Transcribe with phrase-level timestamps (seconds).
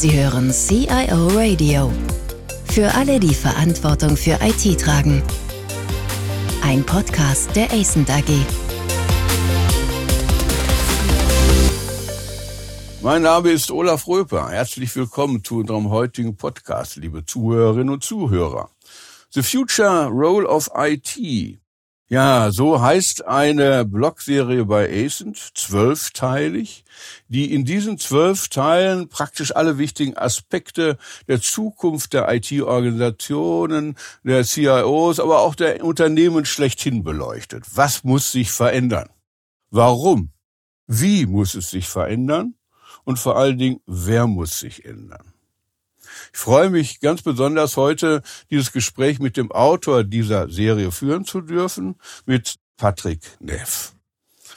[0.00, 1.92] Sie hören CIO Radio.
[2.64, 5.22] Für alle, die Verantwortung für IT tragen.
[6.62, 8.24] Ein Podcast der ACENT AG.
[13.02, 14.48] Mein Name ist Olaf Röper.
[14.48, 18.70] Herzlich willkommen zu unserem heutigen Podcast, liebe Zuhörerinnen und Zuhörer.
[19.32, 21.59] The Future Role of IT.
[22.12, 26.84] Ja, so heißt eine Blogserie bei ACENT, zwölfteilig,
[27.28, 35.20] die in diesen zwölf Teilen praktisch alle wichtigen Aspekte der Zukunft der IT-Organisationen, der CIOs,
[35.20, 37.64] aber auch der Unternehmen schlechthin beleuchtet.
[37.76, 39.08] Was muss sich verändern?
[39.70, 40.32] Warum?
[40.88, 42.54] Wie muss es sich verändern?
[43.04, 45.32] Und vor allen Dingen, wer muss sich ändern?
[46.32, 51.40] Ich freue mich ganz besonders heute, dieses Gespräch mit dem Autor dieser Serie führen zu
[51.40, 51.96] dürfen,
[52.26, 53.92] mit Patrick Neff.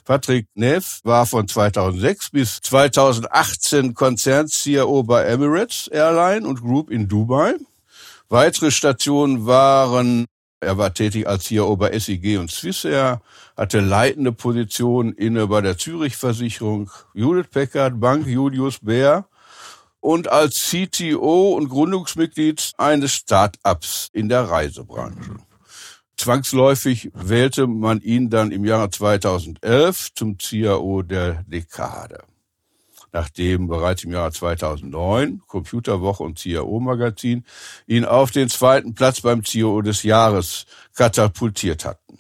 [0.06, 7.56] Patrick Neff war von 2006 bis 2018 Konzern-CIO bei Emirates Airline und Group in Dubai.
[8.28, 10.26] Weitere Stationen waren,
[10.60, 13.22] er war tätig als CIO bei SIG und Swissair,
[13.56, 19.28] hatte leitende Positionen inne bei der Zürich Versicherung, Judith Packard, Bank Julius Baer
[20.04, 25.38] und als CTO und Gründungsmitglied eines Start-ups in der Reisebranche.
[26.18, 32.26] Zwangsläufig wählte man ihn dann im Jahre 2011 zum CIO der Dekade.
[33.14, 37.46] Nachdem bereits im Jahr 2009 Computerwoche und CIO Magazin
[37.88, 40.66] ihn auf den zweiten Platz beim CIO des Jahres
[40.96, 42.18] katapultiert hatten.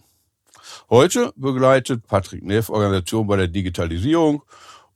[0.90, 4.44] Heute begleitet Patrick Neff Organisation bei der Digitalisierung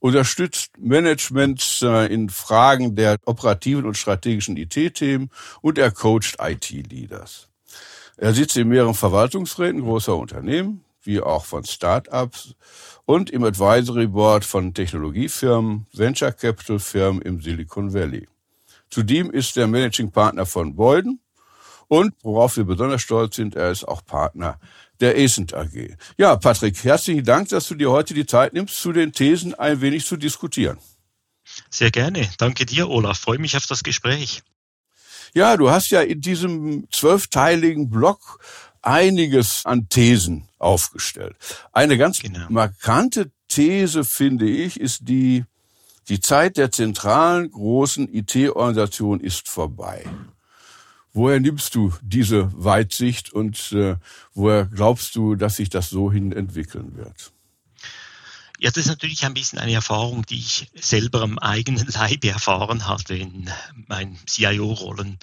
[0.00, 7.48] unterstützt Management äh, in Fragen der operativen und strategischen IT-Themen und er coacht IT-Leaders.
[8.16, 12.54] Er sitzt in mehreren Verwaltungsräten großer Unternehmen, wie auch von Start-ups
[13.04, 18.28] und im Advisory Board von Technologiefirmen, Venture Capital Firmen im Silicon Valley.
[18.90, 21.20] Zudem ist er Managing Partner von Boyden
[21.86, 24.58] und, worauf wir besonders stolz sind, er ist auch Partner
[25.00, 25.96] der Ascent AG.
[26.16, 29.80] Ja, Patrick, herzlichen Dank, dass du dir heute die Zeit nimmst, zu den Thesen ein
[29.80, 30.78] wenig zu diskutieren.
[31.70, 32.28] Sehr gerne.
[32.38, 33.18] Danke dir, Olaf.
[33.18, 34.42] Freue mich auf das Gespräch.
[35.34, 38.40] Ja, du hast ja in diesem zwölfteiligen Blog
[38.82, 41.36] einiges an Thesen aufgestellt.
[41.72, 42.46] Eine ganz genau.
[42.48, 45.44] markante These, finde ich, ist die,
[46.08, 50.04] die Zeit der zentralen großen IT-Organisation ist vorbei.
[51.12, 53.96] Woher nimmst du diese Weitsicht und äh,
[54.34, 57.32] woher glaubst du, dass sich das so hin entwickeln wird?
[58.60, 62.86] Ja, das ist natürlich ein bisschen eine Erfahrung, die ich selber am eigenen Leibe erfahren
[62.86, 63.50] hatte in
[63.86, 65.18] meinen CIO-Rollen.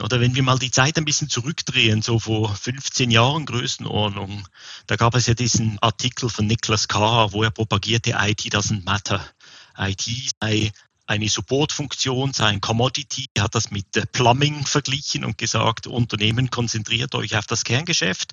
[0.00, 4.48] Oder wenn wir mal die Zeit ein bisschen zurückdrehen, so vor 15 Jahren Größenordnung,
[4.88, 9.24] da gab es ja diesen Artikel von Niklas Carr, wo er propagierte, IT doesn't matter.
[9.78, 10.02] IT
[10.40, 10.72] sei
[11.06, 13.26] eine Supportfunktion sein Commodity.
[13.38, 18.32] Hat das mit Plumbing verglichen und gesagt, Unternehmen konzentriert euch auf das Kerngeschäft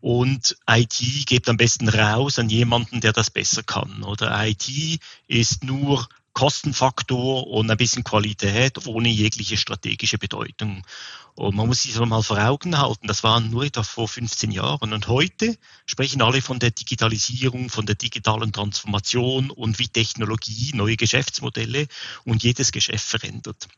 [0.00, 4.02] und IT gebt am besten raus an jemanden, der das besser kann.
[4.04, 10.86] Oder IT ist nur Kostenfaktor und ein bisschen Qualität ohne jegliche strategische Bedeutung.
[11.34, 14.50] Und man muss sich das mal vor Augen halten, das waren nur etwa vor 15
[14.50, 14.92] Jahren.
[14.92, 20.98] Und heute sprechen alle von der Digitalisierung, von der digitalen Transformation und wie Technologie neue
[20.98, 21.88] Geschäftsmodelle
[22.24, 23.68] und jedes Geschäft verändert.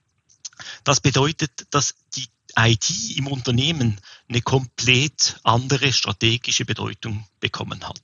[0.83, 2.27] Das bedeutet, dass die
[2.57, 8.01] IT im Unternehmen eine komplett andere strategische Bedeutung bekommen hat.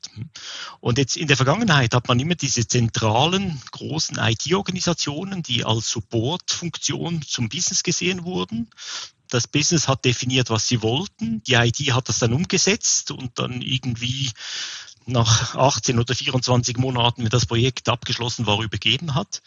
[0.81, 7.23] Und jetzt in der Vergangenheit hat man immer diese zentralen großen IT-Organisationen, die als Supportfunktion
[7.23, 8.71] zum Business gesehen wurden.
[9.29, 11.43] Das Business hat definiert, was sie wollten.
[11.45, 14.31] Die IT hat das dann umgesetzt und dann irgendwie
[15.07, 19.43] nach 18 oder 24 Monaten, wenn das Projekt abgeschlossen war, übergeben hat.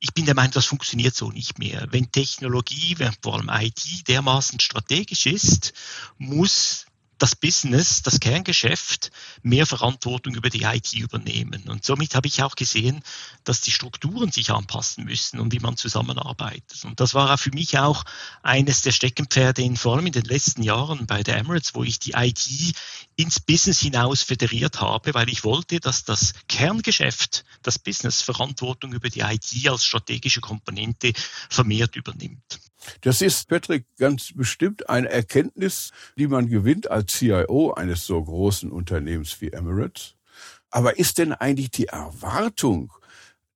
[0.00, 1.86] Ich bin der Meinung, das funktioniert so nicht mehr.
[1.90, 5.72] Wenn Technologie, vor allem IT, dermaßen strategisch ist,
[6.18, 6.87] muss
[7.18, 9.10] das Business, das Kerngeschäft
[9.42, 11.64] mehr Verantwortung über die IT übernehmen.
[11.68, 13.02] Und somit habe ich auch gesehen,
[13.44, 16.84] dass die Strukturen sich anpassen müssen und wie man zusammenarbeitet.
[16.84, 18.04] Und das war für mich auch
[18.42, 21.98] eines der Steckenpferde, in, vor allem in den letzten Jahren bei der Emirates, wo ich
[21.98, 22.48] die IT
[23.16, 29.08] ins Business hinaus federiert habe, weil ich wollte, dass das Kerngeschäft, das Business Verantwortung über
[29.08, 31.12] die IT als strategische Komponente
[31.50, 32.60] vermehrt übernimmt.
[33.00, 38.70] Das ist, Patrick, ganz bestimmt eine Erkenntnis, die man gewinnt als CIO eines so großen
[38.70, 40.14] Unternehmens wie Emirates.
[40.70, 42.92] Aber ist denn eigentlich die Erwartung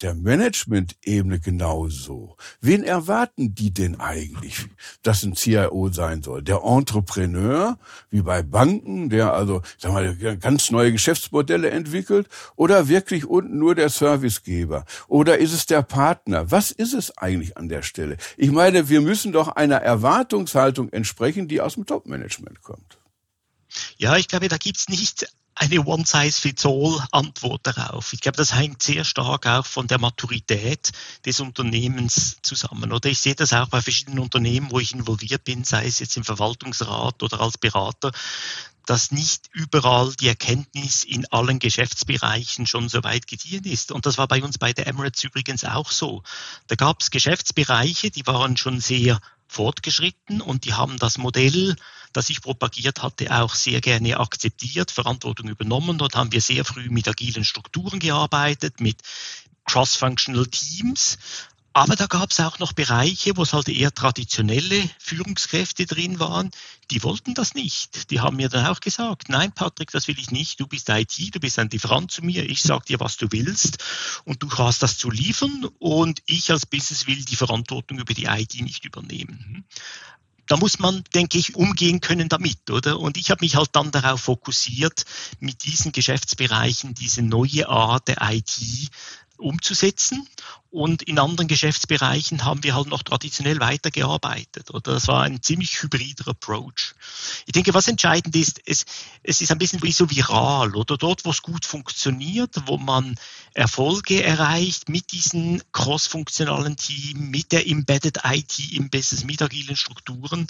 [0.03, 2.37] der Management-Ebene genauso.
[2.61, 4.67] Wen erwarten die denn eigentlich,
[5.03, 6.43] dass ein CIO sein soll?
[6.43, 7.79] Der Entrepreneur,
[8.11, 13.75] wie bei Banken, der also sag mal, ganz neue Geschäftsmodelle entwickelt, oder wirklich unten nur
[13.75, 14.85] der Servicegeber?
[15.09, 16.51] Oder ist es der Partner?
[16.51, 18.17] Was ist es eigentlich an der Stelle?
[18.37, 22.99] Ich meine, wir müssen doch einer Erwartungshaltung entsprechen, die aus dem Top-Management kommt.
[23.99, 28.13] Ja, ich glaube, da gibt's nicht eine One-Size-Fits-All-Antwort darauf.
[28.13, 30.93] Ich glaube, das hängt sehr stark auch von der Maturität
[31.27, 32.93] des Unternehmens zusammen.
[32.93, 36.17] Oder ich sehe das auch bei verschiedenen Unternehmen, wo ich involviert bin, sei es jetzt
[36.17, 38.13] im Verwaltungsrat oder als Berater,
[38.87, 43.93] dass nicht überall die Erkenntnis in allen Geschäftsbereichen schon so weit gediehen ist.
[43.93, 46.23] Und das war bei uns bei der Emirates übrigens auch so.
[46.67, 51.77] Da gab es Geschäftsbereiche, die waren schon sehr fortgeschritten und die haben das Modell,
[52.13, 55.99] das ich propagiert hatte, auch sehr gerne akzeptiert, Verantwortung übernommen.
[55.99, 58.99] Dort haben wir sehr früh mit agilen Strukturen gearbeitet, mit
[59.65, 61.19] Cross-Functional Teams,
[61.75, 66.51] aber da gab es auch noch Bereiche, wo es halt eher traditionelle Führungskräfte drin waren,
[66.91, 68.11] die wollten das nicht.
[68.11, 71.35] Die haben mir dann auch gesagt, nein Patrick, das will ich nicht, du bist IT,
[71.35, 73.79] du bist ein Lieferant zu mir, ich sag dir, was du willst.
[74.25, 75.67] Und du hast das zu liefern.
[75.79, 79.65] Und ich als Business will die Verantwortung über die IT nicht übernehmen
[80.47, 82.99] da muss man, denke ich, umgehen können damit, oder?
[83.01, 85.05] Und ich habe mich halt dann darauf fokussiert,
[85.41, 88.91] mit diesen Geschäftsbereichen diese neue Art der IT
[89.43, 90.27] umzusetzen.
[90.73, 94.71] Und in anderen Geschäftsbereichen haben wir halt noch traditionell weitergearbeitet.
[94.71, 96.95] Oder das war ein ziemlich hybrider Approach.
[97.45, 98.87] Ich denke, was entscheidend ist, es,
[99.23, 103.17] es ist ein bisschen wie so viral oder dort, wo es gut funktioniert, wo man
[103.53, 110.47] Erfolge erreicht mit diesen cross-funktionalen Team, mit der Embedded IT im Business, mit agilen Strukturen.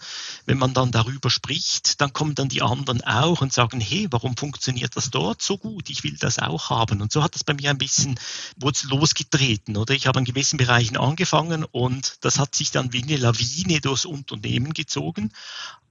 [0.47, 4.37] Wenn man dann darüber spricht, dann kommen dann die anderen auch und sagen, hey, warum
[4.37, 5.91] funktioniert das dort so gut?
[5.91, 7.03] Ich will das auch haben.
[7.03, 8.21] Und so hat es bei mir ein bisschen,
[8.57, 9.95] wurde losgetreten, oder?
[9.95, 14.05] Ich habe in gewissen Bereichen angefangen und das hat sich dann wie eine Lawine durchs
[14.05, 15.33] Unternehmen gezogen.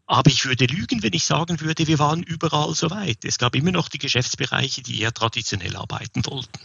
[0.05, 3.23] Aber ich würde lügen, wenn ich sagen würde, wir waren überall so weit.
[3.23, 6.59] Es gab immer noch die Geschäftsbereiche, die eher traditionell arbeiten wollten.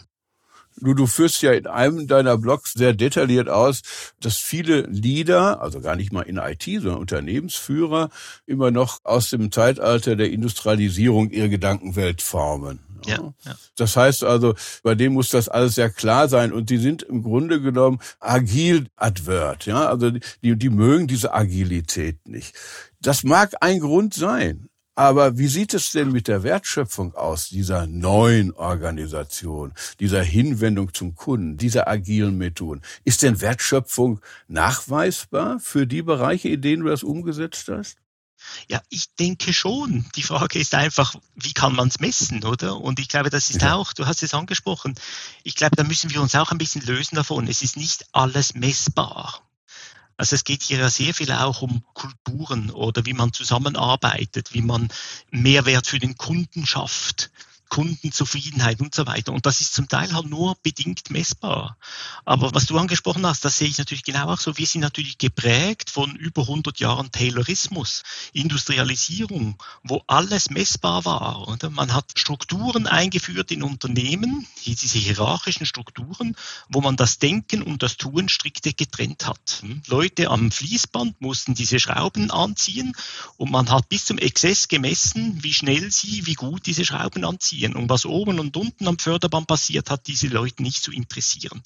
[0.79, 3.81] Du, du führst ja in einem deiner Blogs sehr detailliert aus,
[4.21, 8.09] dass viele Leader, also gar nicht mal in IT, sondern Unternehmensführer,
[8.45, 12.79] immer noch aus dem Zeitalter der Industrialisierung ihre Gedankenwelt formen.
[13.05, 13.55] Ja, ja.
[13.75, 17.23] Das heißt also, bei denen muss das alles sehr klar sein und die sind im
[17.23, 22.55] Grunde genommen agil advert, ja, also die, die mögen diese Agilität nicht.
[23.01, 24.69] Das mag ein Grund sein.
[24.97, 31.13] Aber wie sieht es denn mit der Wertschöpfung aus, dieser neuen Organisation, dieser Hinwendung zum
[31.13, 32.81] Kunden, dieser agilen Methoden?
[33.03, 37.97] Ist denn Wertschöpfung nachweisbar für die Bereiche, in denen du das umgesetzt hast?
[38.69, 40.07] Ja, ich denke schon.
[40.15, 42.77] Die Frage ist einfach, wie kann man es messen, oder?
[42.77, 43.75] Und ich glaube, das ist ja.
[43.75, 44.95] auch, du hast es angesprochen,
[45.43, 47.47] ich glaube, da müssen wir uns auch ein bisschen lösen davon.
[47.47, 49.46] Es ist nicht alles messbar.
[50.17, 54.63] Also es geht hier ja sehr viel auch um Kulturen oder wie man zusammenarbeitet, wie
[54.63, 54.89] man
[55.29, 57.29] Mehrwert für den Kunden schafft.
[57.69, 59.33] Kundenzufriedenheit und so weiter.
[59.33, 61.77] Und das ist zum Teil halt nur bedingt messbar.
[62.25, 64.57] Aber was du angesprochen hast, das sehe ich natürlich genau auch so.
[64.57, 68.03] Wir sind natürlich geprägt von über 100 Jahren Taylorismus,
[68.33, 71.47] Industrialisierung, wo alles messbar war.
[71.47, 71.69] Oder?
[71.69, 76.35] Man hat Strukturen eingeführt in Unternehmen, diese hierarchischen Strukturen,
[76.69, 79.59] wo man das Denken und das Tun strikte getrennt hat.
[79.61, 79.81] Hm?
[79.87, 82.93] Leute am Fließband mussten diese Schrauben anziehen
[83.37, 87.56] und man hat bis zum Exzess gemessen, wie schnell sie, wie gut diese Schrauben anziehen
[87.57, 87.75] interessieren.
[87.75, 91.61] Und was oben und unten am Förderband passiert, hat diese Leute nicht zu interessieren.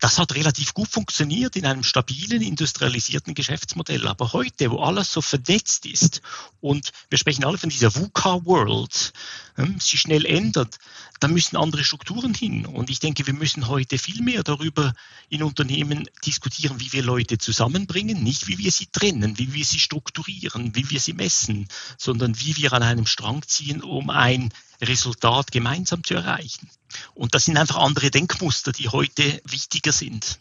[0.00, 4.08] Das hat relativ gut funktioniert in einem stabilen, industrialisierten Geschäftsmodell.
[4.08, 6.22] Aber heute, wo alles so vernetzt ist
[6.60, 9.12] und wir sprechen alle von dieser VUCA-World,
[9.54, 10.78] hm, sich schnell ändert,
[11.20, 12.66] da müssen andere Strukturen hin.
[12.66, 14.92] Und ich denke, wir müssen heute viel mehr darüber
[15.28, 19.78] in Unternehmen diskutieren, wie wir Leute zusammenbringen, nicht wie wir sie trennen, wie wir sie
[19.78, 24.52] strukturieren, wie wir sie messen, sondern wie wir an einem Strang ziehen, um ein
[24.82, 26.68] Resultat gemeinsam zu erreichen.
[27.14, 30.38] Und das sind einfach andere Denkmuster, die heute wichtiger sind.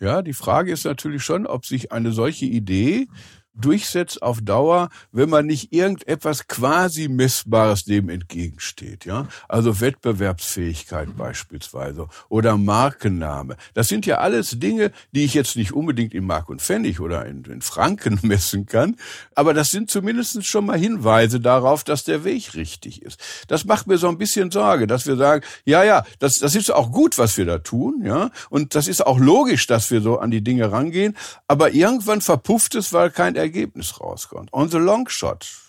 [0.00, 3.08] Ja, die Frage ist natürlich schon, ob sich eine solche Idee
[3.60, 9.26] durchsetzt auf Dauer, wenn man nicht irgendetwas quasi Messbares dem entgegensteht, ja.
[9.48, 13.56] Also Wettbewerbsfähigkeit beispielsweise oder Markenname.
[13.74, 17.26] Das sind ja alles Dinge, die ich jetzt nicht unbedingt in Mark und Pfennig oder
[17.26, 18.96] in, in Franken messen kann,
[19.34, 23.20] aber das sind zumindest schon mal Hinweise darauf, dass der Weg richtig ist.
[23.48, 26.72] Das macht mir so ein bisschen Sorge, dass wir sagen, ja, ja, das, das ist
[26.72, 30.18] auch gut, was wir da tun, ja, und das ist auch logisch, dass wir so
[30.18, 33.47] an die Dinge rangehen, aber irgendwann verpufft es, weil kein Ergebnis
[34.00, 34.52] rauskommt.
[34.52, 35.67] On the long shot.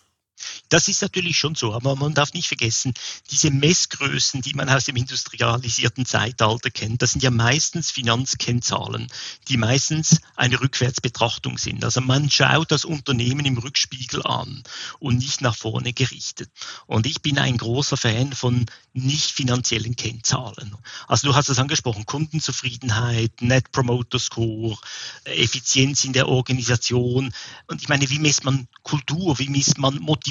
[0.69, 2.93] Das ist natürlich schon so, aber man darf nicht vergessen,
[3.31, 9.07] diese Messgrößen, die man aus dem industrialisierten Zeitalter kennt, das sind ja meistens Finanzkennzahlen,
[9.47, 11.83] die meistens eine Rückwärtsbetrachtung sind.
[11.83, 14.63] Also man schaut das Unternehmen im Rückspiegel an
[14.99, 16.49] und nicht nach vorne gerichtet.
[16.85, 20.75] Und ich bin ein großer Fan von nicht finanziellen Kennzahlen.
[21.07, 24.77] Also du hast es angesprochen, Kundenzufriedenheit, Net Promoter Score,
[25.25, 27.33] Effizienz in der Organisation.
[27.67, 30.28] Und ich meine, wie misst man Kultur, wie misst man Motivation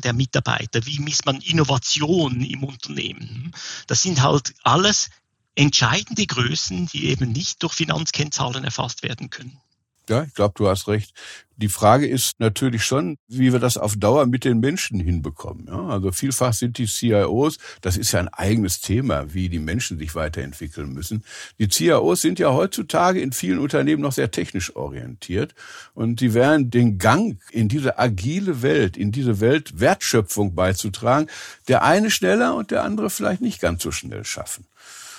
[0.00, 3.52] der Mitarbeiter, wie misst man Innovation im Unternehmen.
[3.86, 5.10] Das sind halt alles
[5.54, 9.60] entscheidende Größen, die eben nicht durch Finanzkennzahlen erfasst werden können.
[10.08, 11.14] Ja, ich glaube, du hast recht.
[11.56, 15.66] Die Frage ist natürlich schon, wie wir das auf Dauer mit den Menschen hinbekommen.
[15.68, 19.98] Ja, also vielfach sind die CIOs, das ist ja ein eigenes Thema, wie die Menschen
[19.98, 21.24] sich weiterentwickeln müssen.
[21.58, 25.54] Die CIOs sind ja heutzutage in vielen Unternehmen noch sehr technisch orientiert
[25.94, 31.30] und sie werden den Gang in diese agile Welt, in diese Welt Wertschöpfung beizutragen,
[31.68, 34.66] der eine schneller und der andere vielleicht nicht ganz so schnell schaffen.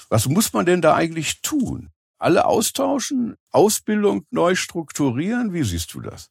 [0.10, 1.90] Was muss man denn da eigentlich tun?
[2.18, 5.54] Alle austauschen, Ausbildung neu strukturieren?
[5.54, 6.30] Wie siehst du das?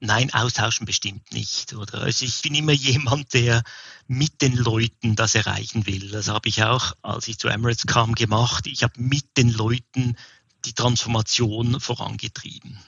[0.00, 1.74] Nein, austauschen bestimmt nicht.
[1.74, 2.02] Oder?
[2.02, 3.62] Also ich bin immer jemand, der
[4.06, 6.10] mit den Leuten das erreichen will.
[6.10, 8.66] Das habe ich auch, als ich zu Emirates kam, gemacht.
[8.66, 10.16] Ich habe mit den Leuten
[10.64, 12.78] die Transformation vorangetrieben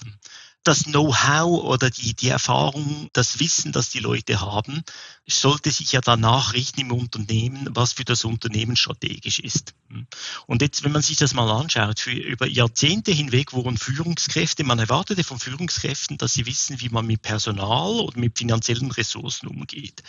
[0.65, 4.83] das Know-how oder die, die Erfahrung, das Wissen, das die Leute haben,
[5.27, 9.75] sollte sich ja danach richten im Unternehmen, was für das Unternehmen strategisch ist.
[10.47, 14.79] Und jetzt, wenn man sich das mal anschaut, für über Jahrzehnte hinweg wurden Führungskräfte, man
[14.79, 20.03] erwartete von Führungskräften, dass sie wissen, wie man mit Personal oder mit finanziellen Ressourcen umgeht.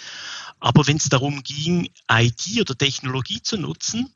[0.59, 4.13] Aber wenn es darum ging, IT oder Technologie zu nutzen,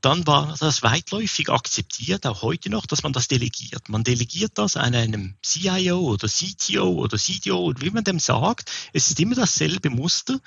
[0.00, 3.88] dann war das weitläufig akzeptiert, auch heute noch, dass man das delegiert.
[3.88, 8.70] Man delegiert das an einem CIO oder CTO oder CDO oder wie man dem sagt.
[8.92, 10.38] Es ist immer dasselbe Muster.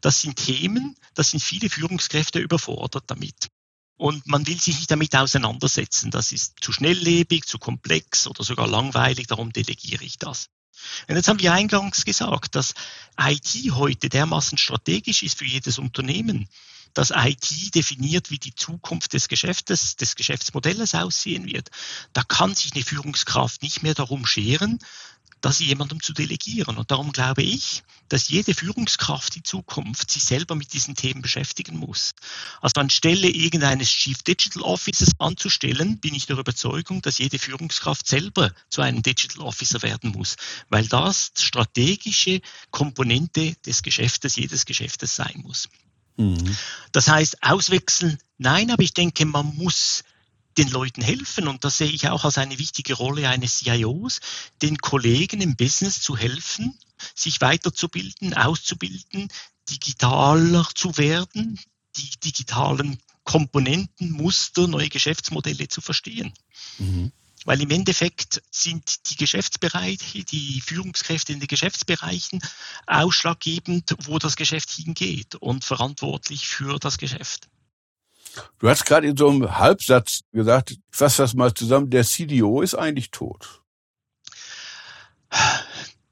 [0.00, 3.48] Das sind Themen, das sind viele Führungskräfte überfordert damit.
[3.98, 6.10] Und man will sich nicht damit auseinandersetzen.
[6.10, 10.48] Das ist zu schnelllebig, zu komplex oder sogar langweilig, darum delegiere ich das.
[11.08, 12.74] Und jetzt haben wir eingangs gesagt, dass
[13.20, 16.48] IT heute dermaßen strategisch ist für jedes Unternehmen,
[16.94, 21.70] dass IT definiert, wie die Zukunft des Geschäftes, des Geschäftsmodells aussehen wird.
[22.12, 24.78] Da kann sich eine Führungskraft nicht mehr darum scheren,
[25.42, 26.78] das jemandem zu delegieren.
[26.78, 31.76] Und darum glaube ich, dass jede Führungskraft in Zukunft sich selber mit diesen Themen beschäftigen
[31.76, 32.12] muss.
[32.60, 38.52] Also anstelle irgendeines Chief Digital Officers anzustellen, bin ich der Überzeugung, dass jede Führungskraft selber
[38.70, 40.36] zu einem Digital Officer werden muss,
[40.68, 45.68] weil das strategische Komponente des Geschäftes, jedes Geschäftes sein muss.
[46.16, 46.56] Mhm.
[46.92, 50.04] Das heißt, auswechseln, nein, aber ich denke, man muss
[50.58, 54.20] den Leuten helfen und das sehe ich auch als eine wichtige Rolle eines CIOs,
[54.60, 56.78] den Kollegen im Business zu helfen,
[57.14, 59.28] sich weiterzubilden, auszubilden,
[59.70, 61.58] digitaler zu werden,
[61.96, 66.34] die digitalen Komponenten, Muster, neue Geschäftsmodelle zu verstehen.
[66.78, 67.12] Mhm.
[67.44, 72.40] Weil im Endeffekt sind die Geschäftsbereiche, die Führungskräfte in den Geschäftsbereichen
[72.86, 77.48] ausschlaggebend, wo das Geschäft hingeht und verantwortlich für das Geschäft.
[78.58, 82.62] Du hast gerade in so einem Halbsatz gesagt, ich fasse das mal zusammen, der CDO
[82.62, 83.62] ist eigentlich tot.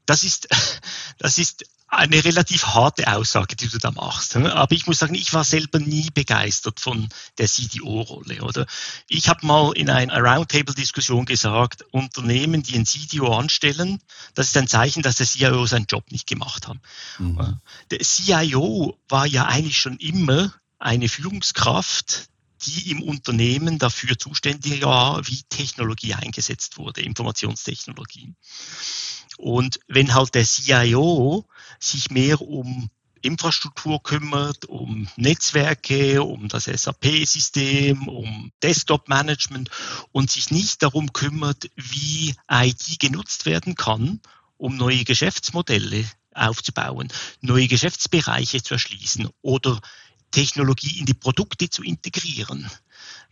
[0.07, 0.49] Das ist,
[1.19, 4.37] das ist eine relativ harte Aussage, die du da machst.
[4.37, 8.43] Aber ich muss sagen, ich war selber nie begeistert von der CDO-Rolle.
[8.43, 8.67] Oder
[9.09, 14.01] ich habe mal in einer Roundtable-Diskussion gesagt, Unternehmen, die ein CDO anstellen,
[14.35, 16.79] das ist ein Zeichen, dass der CIO seinen Job nicht gemacht hat.
[17.19, 17.59] Mhm.
[17.91, 22.29] Der CIO war ja eigentlich schon immer eine Führungskraft,
[22.67, 28.35] die im Unternehmen dafür zuständig war, wie Technologie eingesetzt wurde, Informationstechnologie.
[29.41, 31.47] Und wenn halt der CIO
[31.79, 32.91] sich mehr um
[33.23, 39.71] Infrastruktur kümmert, um Netzwerke, um das SAP-System, um Desktop-Management
[40.13, 44.21] und sich nicht darum kümmert, wie IT genutzt werden kann,
[44.59, 46.05] um neue Geschäftsmodelle
[46.35, 47.09] aufzubauen,
[47.41, 49.81] neue Geschäftsbereiche zu erschließen oder
[50.33, 52.71] Technologie in die Produkte zu integrieren,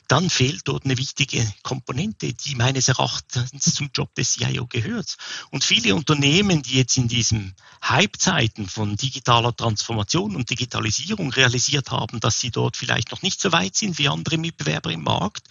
[0.08, 5.16] dann fehlt dort eine wichtige Komponente, die meines Erachtens zum Job des CIO gehört.
[5.50, 12.20] Und viele Unternehmen, die jetzt in diesen Hype-Zeiten von digitaler Transformation und Digitalisierung realisiert haben,
[12.20, 15.46] dass sie dort vielleicht noch nicht so weit sind wie andere Mitbewerber im Markt,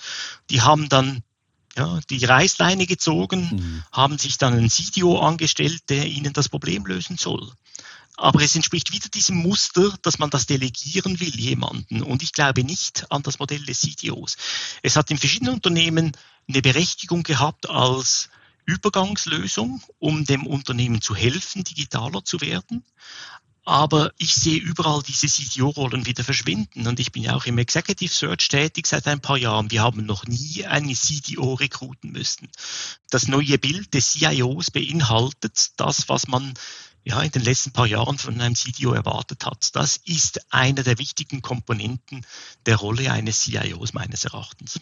[0.50, 1.24] die haben dann
[1.78, 3.84] ja, die Reißleine gezogen, mhm.
[3.92, 7.52] haben sich dann einen CDO angestellt, der ihnen das Problem lösen soll.
[8.18, 12.02] Aber es entspricht wieder diesem Muster, dass man das delegieren will, jemanden.
[12.02, 14.38] Und ich glaube nicht an das Modell des CTOs.
[14.82, 16.12] Es hat in verschiedenen Unternehmen
[16.50, 18.30] eine Berechtigung gehabt als
[18.66, 22.84] Übergangslösung, um dem Unternehmen zu helfen, digitaler zu werden.
[23.68, 26.88] aber ich sehe überall diese CTO-Rollen wieder verschwinden.
[26.88, 29.70] Und ich bin ja auch im Executive Search tätig seit ein paar Jahren.
[29.72, 32.48] Wir haben noch nie eine CTO rekruten müssen.
[33.10, 36.54] Das neue Bild des CIOs beinhaltet das, was man
[37.08, 39.74] ja, in den letzten paar Jahren von einem CTO erwartet hat.
[39.76, 42.26] Das ist einer der wichtigen Komponenten
[42.66, 44.82] der Rolle eines CIOs meines Erachtens.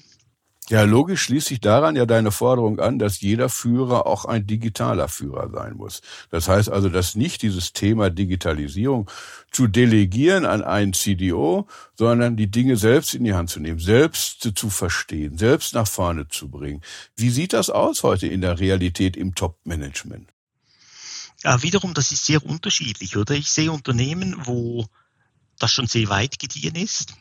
[0.68, 5.08] Ja, logisch schließt sich daran ja deine Forderung an, dass jeder Führer auch ein digitaler
[5.08, 6.02] Führer sein muss.
[6.32, 9.08] Das heißt also, dass nicht dieses Thema Digitalisierung
[9.52, 14.50] zu delegieren an einen CDO, sondern die Dinge selbst in die Hand zu nehmen, selbst
[14.56, 16.82] zu verstehen, selbst nach vorne zu bringen.
[17.16, 20.35] Wie sieht das aus heute in der Realität im Top-Management?
[21.46, 23.36] Ja, wiederum, das ist sehr unterschiedlich, oder?
[23.36, 24.88] Ich sehe Unternehmen, wo
[25.60, 27.14] das schon sehr weit gediehen ist,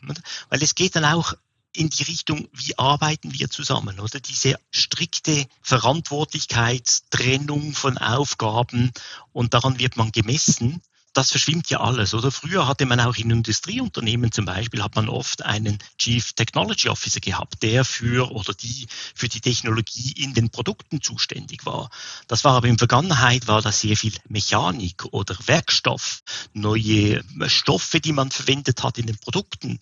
[0.49, 1.35] weil es geht dann auch
[1.75, 4.19] in die Richtung, wie arbeiten wir zusammen, oder?
[4.19, 8.91] Diese strikte Verantwortlichkeit, Trennung von Aufgaben
[9.31, 10.81] und daran wird man gemessen
[11.15, 12.29] das verschwimmt ja alles, oder?
[12.29, 17.21] Früher hatte man auch in Industrieunternehmen zum Beispiel, hat man oft einen Chief Technology Officer
[17.21, 21.89] gehabt, der für oder die für die Technologie in den Produkten zuständig war.
[22.27, 26.21] Das war aber in Vergangenheit war das sehr viel Mechanik oder Werkstoff,
[26.53, 29.79] neue Stoffe, die man verwendet hat in den Produkten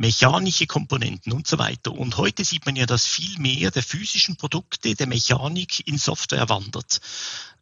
[0.00, 1.92] mechanische Komponenten und so weiter.
[1.92, 6.48] Und heute sieht man ja, dass viel mehr der physischen Produkte der Mechanik in Software
[6.48, 7.00] wandert.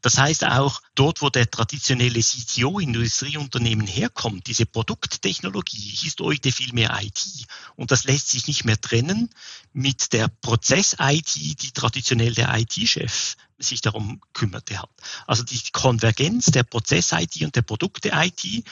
[0.02, 6.72] Das heißt auch dort, wo der traditionelle CTO Industrieunternehmen herkommt, diese Produkttechnologie ist heute viel
[6.72, 7.26] mehr IT.
[7.74, 9.30] Und das lässt sich nicht mehr trennen
[9.72, 14.90] mit der Prozess-IT, die traditionell der IT-Chef sich darum kümmerte hat.
[15.26, 18.64] Also die Konvergenz der Prozess-IT und der Produkte-IT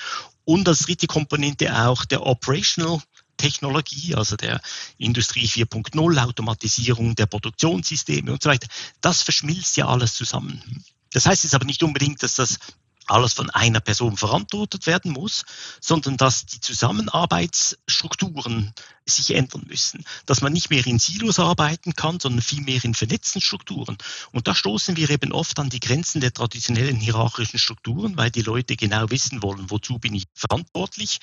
[0.44, 3.00] und als dritte Komponente auch der Operational
[3.37, 4.61] Technologie, also der
[4.99, 8.69] Industrie 4.0, Automatisierung der Produktionssysteme und so weiter,
[9.00, 10.85] das verschmilzt ja alles zusammen.
[11.12, 12.59] Das heißt jetzt aber nicht unbedingt, dass das
[13.06, 15.44] alles von einer Person verantwortet werden muss,
[15.80, 18.72] sondern dass die Zusammenarbeitsstrukturen
[19.04, 23.40] sich ändern müssen, dass man nicht mehr in Silos arbeiten kann, sondern vielmehr in vernetzten
[23.40, 23.96] Strukturen.
[24.32, 28.42] Und da stoßen wir eben oft an die Grenzen der traditionellen hierarchischen Strukturen, weil die
[28.42, 31.18] Leute genau wissen wollen, wozu bin ich verantwortlich,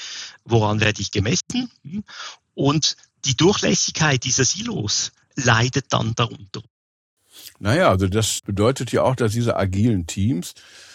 [0.46, 1.70] woran werde ich gemessen
[2.54, 6.62] und die Durchlässigkeit dieser Silos leidet dann darunter.
[7.60, 10.54] Naja, also das bedeutet ja auch, dass diese agilen Teams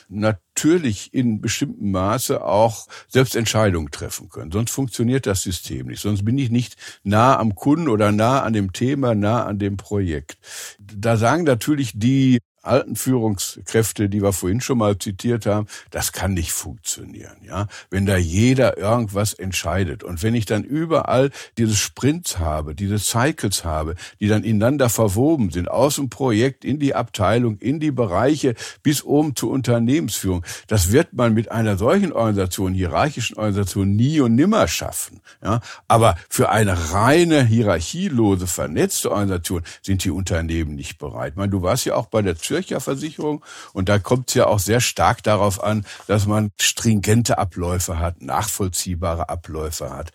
[0.09, 4.51] natürlich in bestimmtem Maße auch selbst Entscheidungen treffen können.
[4.51, 6.01] Sonst funktioniert das System nicht.
[6.01, 9.77] Sonst bin ich nicht nah am Kunden oder nah an dem Thema, nah an dem
[9.77, 10.39] Projekt.
[10.79, 16.35] Da sagen natürlich die alten Führungskräfte, die wir vorhin schon mal zitiert haben, das kann
[16.35, 17.67] nicht funktionieren, ja.
[17.91, 23.65] Wenn da jeder irgendwas entscheidet und wenn ich dann überall diese Sprints habe, diese Cycles
[23.65, 28.55] habe, die dann ineinander verwoben sind, aus dem Projekt in die Abteilung, in die Bereiche
[28.83, 34.35] bis oben zur Unternehmensführung, das wird man mit einer solchen Organisation, hierarchischen Organisation nie und
[34.35, 35.61] nimmer schaffen, ja.
[35.89, 41.33] Aber für eine reine hierarchielose, vernetzte Organisation sind die Unternehmen nicht bereit.
[41.33, 43.45] Ich meine, du warst ja auch bei der Zürcher Versicherung.
[43.73, 48.21] Und da kommt es ja auch sehr stark darauf an, dass man stringente Abläufe hat,
[48.23, 50.13] nachvollziehbare Abläufe hat.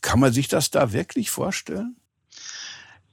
[0.00, 1.96] Kann man sich das da wirklich vorstellen?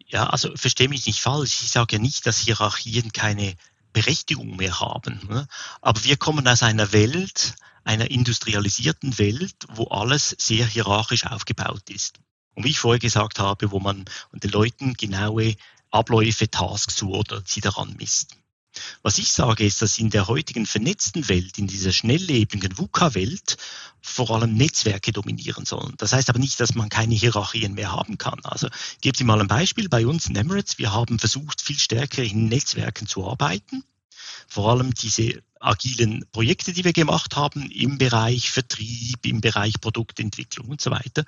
[0.06, 1.62] Ja, also verstehe mich nicht falsch.
[1.62, 3.56] Ich sage ja nicht, dass Hierarchien keine
[3.94, 5.20] Berechtigung mehr haben.
[5.28, 5.48] Ne?
[5.82, 12.20] Aber wir kommen aus einer Welt, einer industrialisierten Welt, wo alles sehr hierarchisch aufgebaut ist.
[12.54, 15.56] Und wie ich vorher gesagt habe, wo man den Leuten genaue
[15.92, 18.36] Abläufe, Tasks zu oder sie daran misst.
[19.02, 23.58] Was ich sage, ist, dass in der heutigen vernetzten Welt, in dieser schnelllebigen VUCA-Welt,
[24.02, 25.94] vor allem Netzwerke dominieren sollen.
[25.98, 28.40] Das heißt aber nicht, dass man keine Hierarchien mehr haben kann.
[28.44, 28.68] Also
[29.02, 29.90] gebe Sie mal ein Beispiel.
[29.90, 33.84] Bei uns in Emirates, wir haben versucht, viel stärker in Netzwerken zu arbeiten.
[34.48, 40.70] Vor allem diese agilen Projekte, die wir gemacht haben im Bereich Vertrieb, im Bereich Produktentwicklung
[40.70, 41.26] und so weiter.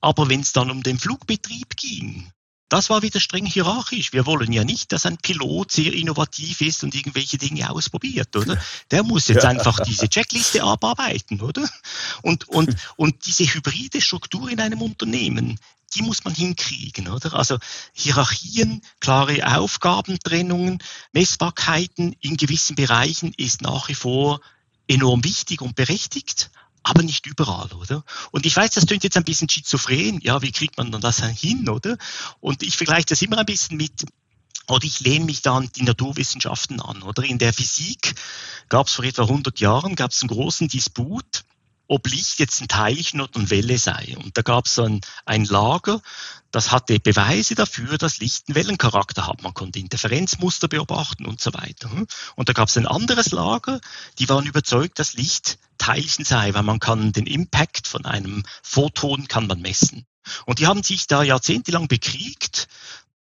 [0.00, 2.30] Aber wenn es dann um den Flugbetrieb ging,
[2.68, 4.12] das war wieder streng hierarchisch.
[4.12, 8.60] Wir wollen ja nicht, dass ein Pilot sehr innovativ ist und irgendwelche Dinge ausprobiert, oder?
[8.90, 9.50] Der muss jetzt ja.
[9.50, 11.68] einfach diese Checkliste abarbeiten, oder?
[12.22, 15.58] Und, und, und diese hybride Struktur in einem Unternehmen,
[15.94, 17.34] die muss man hinkriegen, oder?
[17.34, 17.58] Also
[17.94, 24.40] Hierarchien, klare Aufgabentrennungen, Messbarkeiten in gewissen Bereichen ist nach wie vor
[24.86, 26.50] enorm wichtig und berechtigt
[26.88, 28.02] aber nicht überall, oder?
[28.30, 30.20] Und ich weiß, das klingt jetzt ein bisschen schizophren.
[30.22, 31.96] Ja, wie kriegt man dann das hin, oder?
[32.40, 34.06] Und ich vergleiche das immer ein bisschen mit,
[34.68, 37.22] oder ich lehne mich da an die Naturwissenschaften an, oder?
[37.24, 38.14] In der Physik
[38.68, 41.44] gab es vor etwa 100 Jahren, gab es einen großen Disput,
[41.88, 44.14] ob Licht jetzt ein Teilchen oder eine Welle sei.
[44.18, 46.02] Und da gab es ein, ein Lager,
[46.50, 49.42] das hatte Beweise dafür, dass Licht einen Wellencharakter hat.
[49.42, 51.90] Man konnte Interferenzmuster beobachten und so weiter.
[52.36, 53.80] Und da gab es ein anderes Lager,
[54.18, 59.28] die waren überzeugt, dass Licht Teilchen sei, weil man kann den Impact von einem Photon
[59.28, 60.06] kann man messen.
[60.44, 62.68] Und die haben sich da jahrzehntelang bekriegt,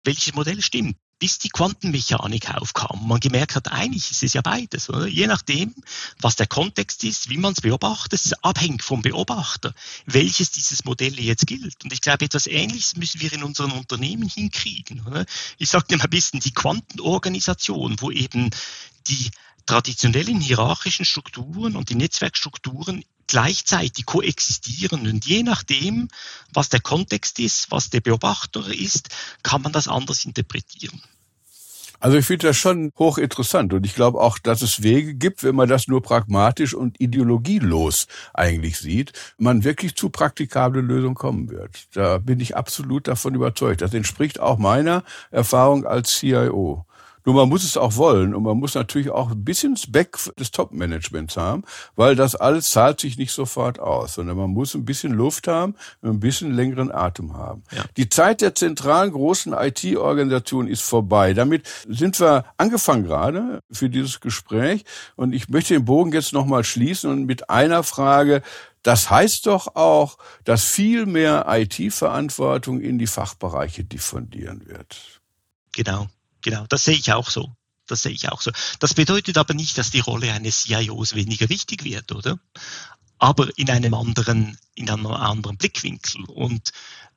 [0.05, 3.07] welches Modell stimmt bis die Quantenmechanik aufkam.
[3.07, 4.89] Man gemerkt hat, eigentlich ist es ja beides.
[4.89, 5.07] Oder?
[5.07, 5.75] Je nachdem,
[6.19, 9.75] was der Kontext ist, wie man es beobachtet, ist abhängig vom Beobachter,
[10.07, 11.85] welches dieses Modell jetzt gilt.
[11.85, 15.07] Und ich glaube, etwas Ähnliches müssen wir in unseren Unternehmen hinkriegen.
[15.07, 15.27] Oder?
[15.59, 18.51] Ich sage mal ein bisschen die Quantenorganisation, wo eben
[19.07, 19.31] die
[19.71, 25.07] traditionellen hierarchischen Strukturen und die Netzwerkstrukturen gleichzeitig koexistieren.
[25.07, 26.09] Und je nachdem,
[26.53, 29.11] was der Kontext ist, was der Beobachter ist,
[29.45, 31.01] kann man das anders interpretieren.
[32.01, 35.55] Also ich finde das schon hochinteressant und ich glaube auch, dass es Wege gibt, wenn
[35.55, 41.89] man das nur pragmatisch und ideologielos eigentlich sieht, man wirklich zu praktikablen Lösungen kommen wird.
[41.93, 43.83] Da bin ich absolut davon überzeugt.
[43.83, 46.87] Das entspricht auch meiner Erfahrung als CIO.
[47.25, 50.51] Nur man muss es auch wollen und man muss natürlich auch ein bisschen Speck des
[50.51, 51.65] Top-Managements haben,
[51.97, 55.75] weil das alles zahlt sich nicht sofort aus, sondern man muss ein bisschen Luft haben,
[56.01, 57.63] und ein bisschen längeren Atem haben.
[57.73, 57.85] Ja.
[57.97, 61.35] Die Zeit der zentralen großen IT-Organisation ist vorbei.
[61.35, 64.85] Damit sind wir angefangen gerade für dieses Gespräch
[65.17, 68.43] und ich möchte den Bogen jetzt nochmal schließen und mit einer Frage,
[68.83, 75.21] das heißt doch auch, dass viel mehr IT-Verantwortung in die Fachbereiche diffundieren wird.
[75.73, 76.09] Genau.
[76.43, 77.55] Genau, das sehe ich auch so.
[77.87, 78.53] Das sehe ich auch so.
[78.79, 82.39] Das bedeutet aber nicht, dass die Rolle eines CIOs weniger wichtig wird, oder?
[83.19, 86.25] Aber in einem anderen, in einem anderen Blickwinkel.
[86.27, 86.71] Und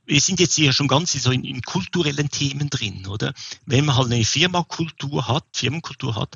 [0.05, 3.33] wir sind jetzt hier schon ganz so in, in, kulturellen Themen drin, oder?
[3.65, 6.35] Wenn man halt eine Firmakultur hat, Firmenkultur hat,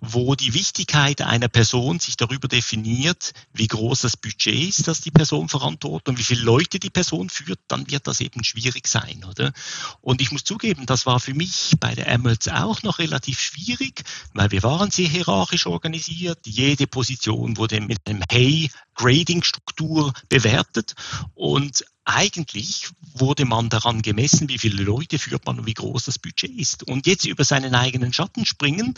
[0.00, 5.12] wo die Wichtigkeit einer Person sich darüber definiert, wie groß das Budget ist, das die
[5.12, 9.24] Person verantwortet und wie viele Leute die Person führt, dann wird das eben schwierig sein,
[9.24, 9.52] oder?
[10.00, 14.02] Und ich muss zugeben, das war für mich bei der Emirates auch noch relativ schwierig,
[14.32, 16.40] weil wir waren sehr hierarchisch organisiert.
[16.46, 20.94] Jede Position wurde mit einem Hey Grading-Struktur bewertet
[21.34, 26.18] und eigentlich wurde man daran gemessen, wie viele Leute führt man und wie groß das
[26.18, 26.82] Budget ist.
[26.82, 28.94] Und jetzt über seinen eigenen Schatten springen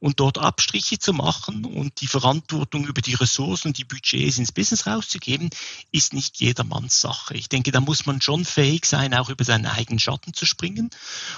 [0.00, 4.52] und dort Abstriche zu machen und die Verantwortung über die Ressourcen und die Budgets ins
[4.52, 5.50] Business rauszugeben,
[5.92, 7.34] ist nicht jedermanns Sache.
[7.34, 10.90] Ich denke, da muss man schon fähig sein, auch über seinen eigenen Schatten zu springen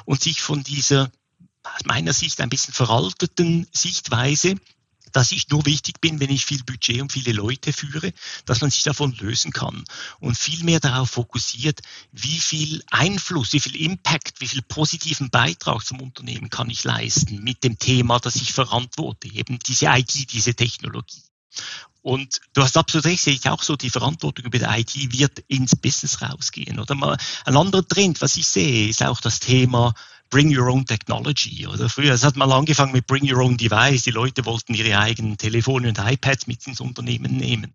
[0.06, 1.11] und sich von dieser
[1.62, 4.56] aus meiner Sicht ein bisschen veralteten Sichtweise
[5.12, 8.12] dass ich nur wichtig bin, wenn ich viel Budget und viele Leute führe,
[8.44, 9.85] dass man sich davon lösen kann
[10.18, 11.81] und viel mehr darauf fokussiert,
[12.12, 17.42] wie viel Einfluss, wie viel Impact, wie viel positiven Beitrag zum Unternehmen kann ich leisten
[17.42, 21.23] mit dem Thema, das ich verantworte, eben diese IT, diese Technologie.
[22.03, 25.40] Und du hast absolut recht, sehe ich auch so, die Verantwortung über die IT wird
[25.49, 26.79] ins Business rausgehen.
[26.81, 29.94] Oder mal ein anderer Trend, was ich sehe, ist auch das Thema
[30.30, 31.66] Bring Your Own Technology.
[31.66, 34.04] Oder früher, es hat mal angefangen mit Bring Your Own Device.
[34.04, 37.74] Die Leute wollten ihre eigenen Telefone und iPads mit ins Unternehmen nehmen.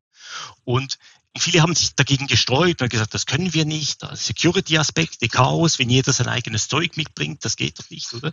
[0.64, 0.98] Und
[1.38, 4.02] viele haben sich dagegen gestreut und gesagt, das können wir nicht.
[4.14, 8.32] Security-Aspekte, Chaos, wenn jeder sein eigenes Zeug mitbringt, das geht doch nicht, oder?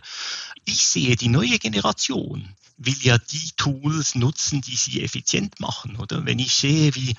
[0.65, 6.25] Ich sehe, die neue Generation will ja die Tools nutzen, die sie effizient machen, oder?
[6.25, 7.15] Wenn ich sehe, wie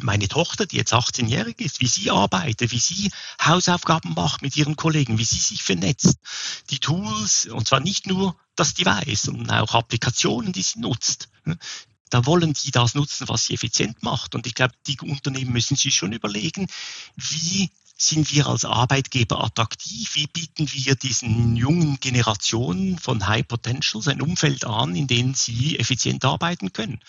[0.00, 4.76] meine Tochter, die jetzt 18-jährig ist, wie sie arbeitet, wie sie Hausaufgaben macht mit ihren
[4.76, 6.18] Kollegen, wie sie sich vernetzt.
[6.70, 11.28] Die Tools, und zwar nicht nur das Device, sondern auch Applikationen, die sie nutzt.
[12.10, 14.34] Da wollen die das nutzen, was sie effizient macht.
[14.34, 16.66] Und ich glaube, die Unternehmen müssen sich schon überlegen,
[17.16, 20.14] wie sind wir als Arbeitgeber attraktiv?
[20.14, 25.78] Wie bieten wir diesen jungen Generationen von High Potentials ein Umfeld an, in dem sie
[25.78, 27.00] effizient arbeiten können?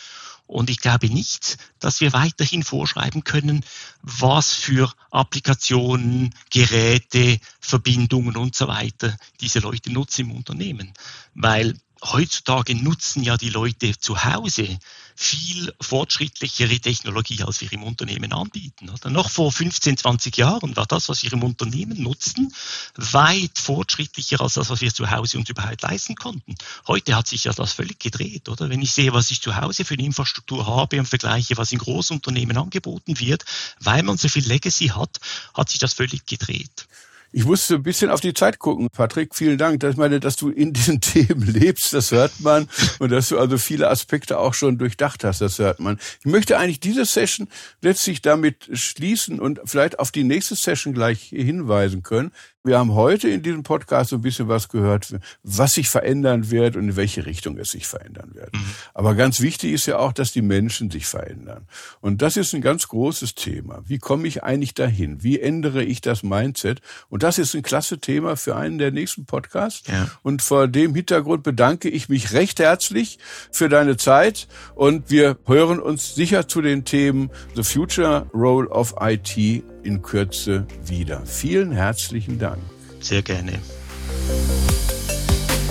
[0.45, 3.65] Und ich glaube nicht, dass wir weiterhin vorschreiben können,
[4.01, 10.93] was für Applikationen, Geräte, Verbindungen und so weiter diese Leute nutzen im Unternehmen.
[11.34, 14.80] Weil heutzutage nutzen ja die Leute zu Hause
[15.16, 18.89] viel fortschrittlichere Technologie, als wir im Unternehmen anbieten.
[18.89, 19.10] Oder?
[19.10, 22.54] Noch vor 15, 20 Jahren war das, was wir im Unternehmen nutzten,
[22.96, 26.56] weit fortschrittlicher als das, was wir zu Hause uns überhaupt leisten konnten.
[26.88, 28.70] Heute hat sich ja das völlig gedreht, oder?
[28.70, 31.80] Wenn ich sehe, was ich zu Hause für eine Infrastruktur habe und vergleiche, was in
[31.80, 33.46] Großunternehmen angeboten wird,
[33.80, 35.20] weil man so viel Legacy hat,
[35.54, 36.88] hat sich das völlig gedreht.
[37.36, 38.89] Ich musste ein bisschen auf die Zeit gucken.
[38.91, 39.84] Patrick, vielen Dank.
[39.84, 42.69] Ich meine, dass du in diesen Themen lebst, das hört man.
[43.00, 46.00] Und dass du also viele Aspekte auch schon durchdacht hast, das hört man.
[46.19, 47.48] Ich möchte eigentlich diese Session
[47.82, 52.32] letztlich damit schließen und vielleicht auf die nächste Session gleich hinweisen können.
[52.65, 56.78] Wir haben heute in diesem Podcast so ein bisschen was gehört, was sich verändern wird
[56.78, 58.54] und in welche Richtung es sich verändern wird.
[58.54, 58.63] Mhm.
[58.93, 61.67] Aber ganz wichtig ist ja auch, dass die Menschen sich verändern.
[61.99, 63.84] Und das ist ein ganz großes Thema.
[63.86, 65.21] Wie komme ich eigentlich dahin?
[65.23, 66.80] Wie ändere ich das Mindset?
[67.10, 69.86] Und das ist ein klasse Thema für einen der nächsten Podcasts.
[69.89, 70.10] Ja.
[70.21, 73.19] Und vor dem Hintergrund bedanke ich mich recht herzlich
[73.52, 78.95] für deine Zeit und wir hören uns sicher zu den Themen The Future Role of
[79.02, 81.22] IT in Kürze wieder.
[81.26, 82.60] Vielen herzlichen Dank.
[83.00, 83.60] Sehr gerne.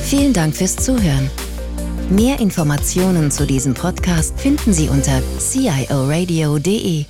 [0.03, 1.31] Vielen Dank fürs Zuhören.
[2.11, 7.07] Mehr Informationen zu diesem Podcast finden Sie unter cioradio.de.